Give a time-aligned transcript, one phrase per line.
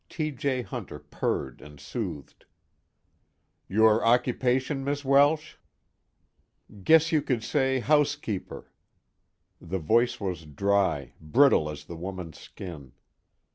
[0.09, 0.31] T.
[0.31, 0.63] J.
[0.63, 2.45] Hunter purred and soothed.
[3.69, 5.57] "Your occupation, Miss Welsh?"
[6.83, 8.71] "Guess you could say housekeeper."
[9.61, 12.93] The voice was dry, brittle as the woman's skin.